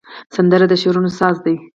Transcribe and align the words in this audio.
سندره 0.35 0.65
د 0.69 0.73
شعرونو 0.81 1.09
ساز 1.19 1.35
ده 1.45 1.53